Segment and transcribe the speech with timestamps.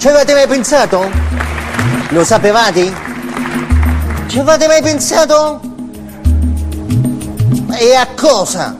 [0.00, 1.10] Ci avete mai pensato?
[2.08, 2.90] Lo sapevate?
[4.28, 5.60] Ci avete mai pensato?
[7.78, 8.78] E a cosa?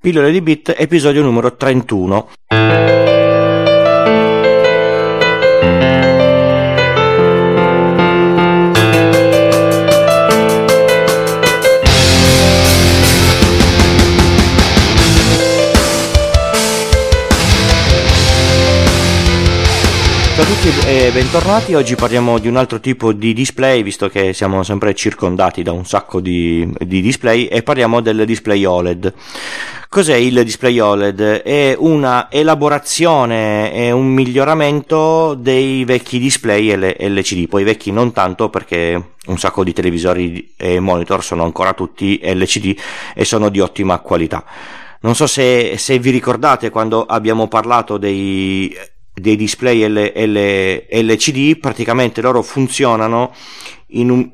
[0.00, 2.28] Pillole di Bit, episodio numero 31.
[20.34, 24.32] Ciao a tutti e bentornati, oggi parliamo di un altro tipo di display, visto che
[24.32, 29.14] siamo sempre circondati da un sacco di, di display, e parliamo del display OLED.
[29.88, 31.20] Cos'è il display OLED?
[31.20, 39.12] È una elaborazione, è un miglioramento dei vecchi display LCD, poi vecchi non tanto perché
[39.26, 42.76] un sacco di televisori e monitor sono ancora tutti LCD
[43.14, 44.44] e sono di ottima qualità.
[45.02, 48.74] Non so se, se vi ricordate quando abbiamo parlato dei
[49.14, 53.32] dei display L, L, LCD praticamente loro funzionano
[53.88, 54.32] in un,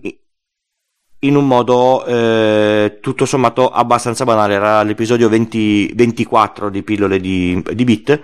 [1.20, 4.54] in un modo eh, tutto sommato abbastanza banale.
[4.54, 8.20] Era l'episodio 20, 24 di pillole di, di bit.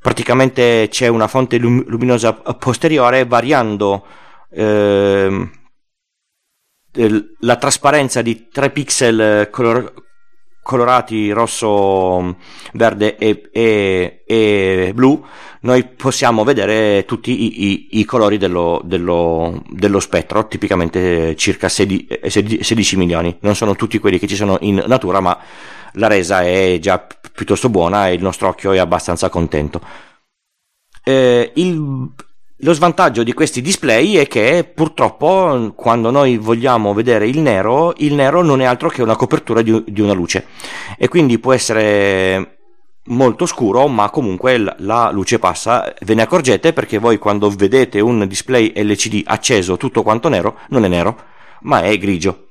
[0.00, 4.04] Praticamente c'è una fonte luminosa posteriore variando
[4.50, 5.50] eh,
[7.40, 9.92] la trasparenza di 3 pixel color,
[10.64, 12.36] colorati rosso,
[12.72, 15.24] verde e, e, e, blu,
[15.60, 22.62] noi possiamo vedere tutti i, i, i colori dello, dello, dello, spettro, tipicamente circa 16,
[22.62, 23.36] 16, milioni.
[23.40, 25.38] Non sono tutti quelli che ci sono in natura, ma
[25.92, 29.80] la resa è già piuttosto buona e il nostro occhio è abbastanza contento.
[31.04, 32.08] Eh, il,
[32.58, 38.14] lo svantaggio di questi display è che purtroppo quando noi vogliamo vedere il nero, il
[38.14, 40.46] nero non è altro che una copertura di, di una luce
[40.96, 42.58] e quindi può essere
[43.06, 45.92] molto scuro, ma comunque la luce passa.
[46.00, 50.84] Ve ne accorgete perché voi quando vedete un display LCD acceso tutto quanto nero, non
[50.84, 51.16] è nero,
[51.62, 52.48] ma è grigio.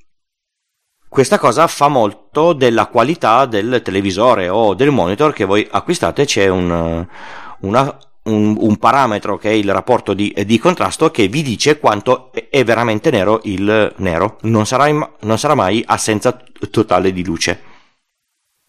[1.07, 6.47] Questa cosa fa molto della qualità del televisore o del monitor che voi acquistate, c'è
[6.47, 7.07] un,
[7.59, 12.31] una un, un, parametro che è il rapporto di, di, contrasto che vi dice quanto
[12.49, 14.87] è veramente nero il nero, non sarà,
[15.21, 17.61] non sarà mai assenza totale di luce.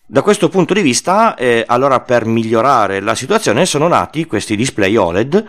[0.07, 4.97] Da questo punto di vista, eh, allora per migliorare la situazione sono nati questi display
[4.97, 5.47] OLED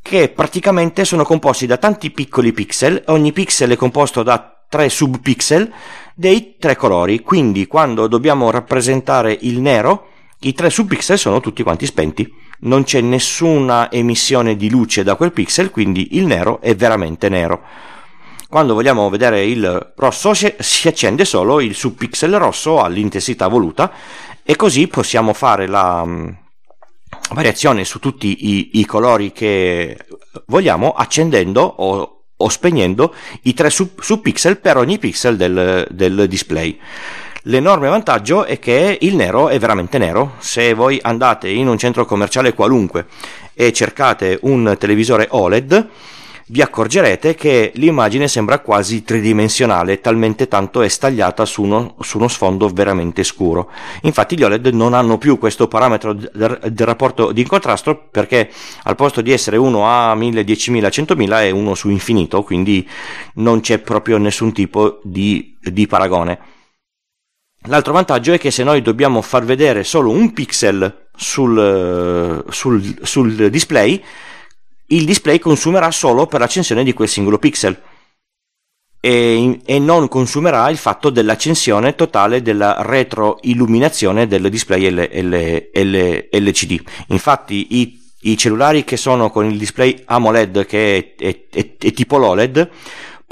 [0.00, 5.72] che praticamente sono composti da tanti piccoli pixel, ogni pixel è composto da tre subpixel
[6.14, 10.08] dei tre colori, quindi quando dobbiamo rappresentare il nero,
[10.40, 15.32] i tre subpixel sono tutti quanti spenti non c'è nessuna emissione di luce da quel
[15.32, 17.62] pixel, quindi il nero è veramente nero.
[18.48, 23.92] Quando vogliamo vedere il rosso si accende solo il subpixel rosso all'intensità voluta
[24.44, 26.28] e così possiamo fare la mm,
[27.32, 29.98] variazione su tutti i, i colori che
[30.46, 33.12] vogliamo accendendo o, o spegnendo
[33.42, 36.78] i tre sub, subpixel per ogni pixel del, del display.
[37.46, 40.36] L'enorme vantaggio è che il nero è veramente nero.
[40.38, 43.04] Se voi andate in un centro commerciale qualunque
[43.52, 45.88] e cercate un televisore OLED,
[46.46, 52.28] vi accorgerete che l'immagine sembra quasi tridimensionale, talmente tanto è stagliata su uno, su uno,
[52.28, 53.70] sfondo veramente scuro.
[54.02, 58.50] Infatti gli OLED non hanno più questo parametro del, del rapporto di contrasto perché
[58.84, 62.88] al posto di essere uno a 1000, 10.000, 100.000 è uno su infinito, quindi
[63.34, 66.52] non c'è proprio nessun tipo di, di paragone.
[67.66, 73.50] L'altro vantaggio è che se noi dobbiamo far vedere solo un pixel sul, sul, sul
[73.50, 74.02] display,
[74.88, 77.80] il display consumerà solo per l'accensione di quel singolo pixel
[79.00, 86.28] e, e, non consumerà il fatto dell'accensione totale della retroilluminazione del display L, L, L,
[86.30, 86.82] LCD.
[87.08, 91.92] Infatti i, i, cellulari che sono con il display AMOLED che è, è, è, è
[91.92, 92.70] tipo l'OLED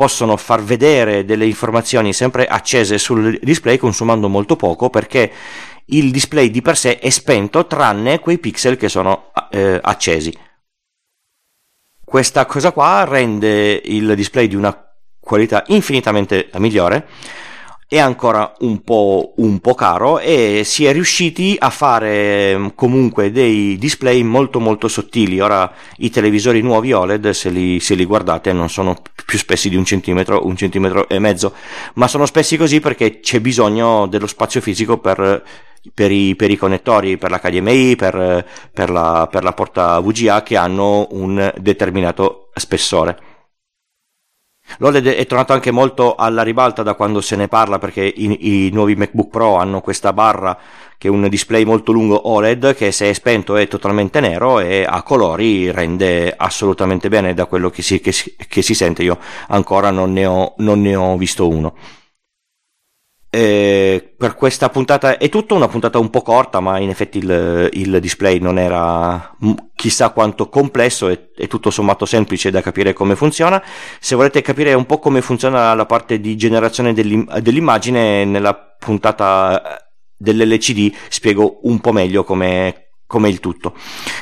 [0.02, 5.30] possono far vedere delle informazioni sempre accese sul display consumando molto poco perché
[5.86, 10.36] il display di per sé è spento tranne quei pixel che sono eh, accesi.
[12.04, 14.76] Questa cosa qua rende il display di una
[15.20, 17.06] qualità infinitamente migliore
[17.92, 23.30] è ancora un po', un po', caro e si è riusciti a fare mm, comunque
[23.30, 25.40] dei display molto molto sottili.
[25.40, 28.96] Ora i televisori nuovi OLED, se li, se li guardate, non sono
[29.26, 31.52] più spessi di un centimetro, un centimetro e mezzo,
[31.96, 35.44] ma sono spessi così perché c'è bisogno dello spazio fisico per,
[35.92, 40.56] per, i, per i, connettori, per l'HDMI, per, per, la, per la porta VGA che
[40.56, 43.31] hanno un determinato spessore.
[44.78, 48.70] L'OLED è tornato anche molto alla ribalta da quando se ne parla perché i, i
[48.72, 50.58] nuovi MacBook Pro hanno questa barra
[50.98, 54.84] che è un display molto lungo OLED che se è spento è totalmente nero e
[54.88, 58.12] a colori rende assolutamente bene da quello che si, che
[58.52, 59.02] che si sente.
[59.02, 61.74] Io ancora non ne ho, non ne ho visto uno.
[63.34, 67.70] Eh, per questa puntata è tutto, una puntata un po' corta, ma in effetti il,
[67.72, 69.34] il display non era
[69.74, 73.62] chissà quanto complesso e, è tutto sommato semplice da capire come funziona.
[74.00, 79.82] Se volete capire un po' come funziona la parte di generazione dell'im- dell'immagine, nella puntata
[80.14, 82.81] dell'LCD spiego un po' meglio come,
[83.12, 83.74] come il tutto.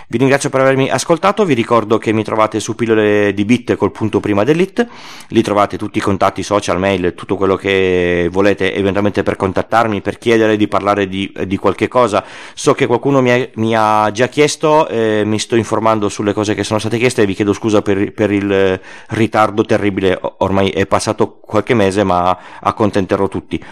[0.09, 3.93] Vi ringrazio per avermi ascoltato, vi ricordo che mi trovate su pillole di bit col
[3.93, 4.85] punto prima dell'it,
[5.29, 10.19] lì trovate tutti i contatti social, mail, tutto quello che volete eventualmente per contattarmi, per
[10.19, 12.25] chiedere di parlare di, di qualche cosa.
[12.53, 16.55] So che qualcuno mi ha, mi ha già chiesto, eh, mi sto informando sulle cose
[16.55, 20.85] che sono state chieste e vi chiedo scusa per, per il ritardo terribile, ormai è
[20.87, 23.63] passato qualche mese ma accontenterò tutti.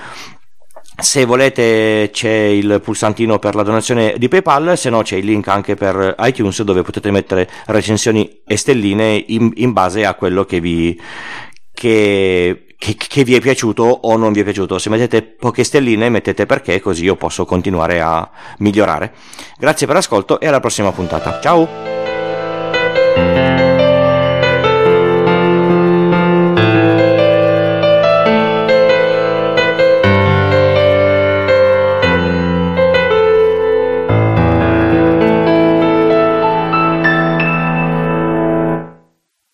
[1.01, 5.47] Se volete c'è il pulsantino per la donazione di PayPal, se no c'è il link
[5.47, 10.59] anche per iTunes dove potete mettere recensioni e stelline in, in base a quello che
[10.59, 11.01] vi,
[11.73, 14.79] che, che, che vi è piaciuto o non vi è piaciuto.
[14.79, 18.29] Se mettete poche stelline mettete perché così io posso continuare a
[18.59, 19.13] migliorare.
[19.57, 21.39] Grazie per l'ascolto e alla prossima puntata.
[21.41, 21.98] Ciao!